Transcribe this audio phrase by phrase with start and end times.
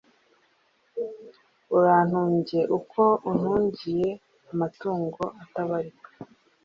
[1.75, 6.09] Urantunge uko unturiyeMatungo atabarika,